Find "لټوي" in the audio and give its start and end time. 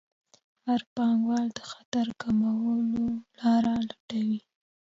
3.87-4.39